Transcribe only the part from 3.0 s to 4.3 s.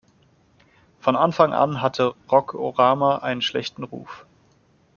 einen schlechten Ruf.